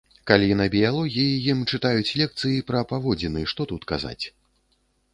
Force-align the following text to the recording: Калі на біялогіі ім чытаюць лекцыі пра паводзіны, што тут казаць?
Калі 0.29 0.47
на 0.61 0.65
біялогіі 0.75 1.35
ім 1.53 1.59
чытаюць 1.71 2.15
лекцыі 2.23 2.65
пра 2.73 2.85
паводзіны, 2.95 3.41
што 3.55 3.71
тут 3.75 3.81
казаць? 3.97 4.21